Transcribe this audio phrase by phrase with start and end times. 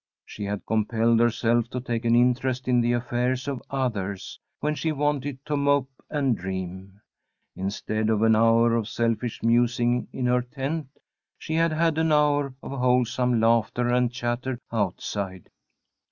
[0.25, 4.91] She had compelled herself to take an interest in the affairs of others, when she
[4.91, 6.99] wanted to mope and dream.
[7.55, 10.87] Instead of an hour of selfish musing in her tent,
[11.37, 15.51] she had had an hour of wholesome laughter and chatter outside.